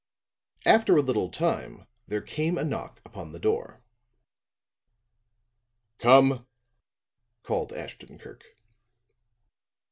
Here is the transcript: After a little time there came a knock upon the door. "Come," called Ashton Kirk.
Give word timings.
After 0.65 0.97
a 0.97 1.01
little 1.03 1.29
time 1.29 1.85
there 2.07 2.21
came 2.23 2.57
a 2.57 2.63
knock 2.63 2.99
upon 3.05 3.33
the 3.33 3.39
door. 3.39 3.83
"Come," 5.99 6.47
called 7.43 7.71
Ashton 7.71 8.17
Kirk. 8.17 8.43